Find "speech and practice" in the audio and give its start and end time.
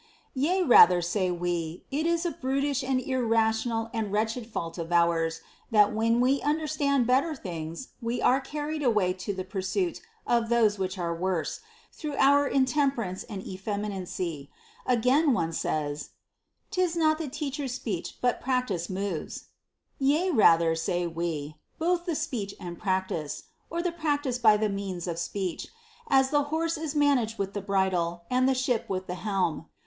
22.15-23.43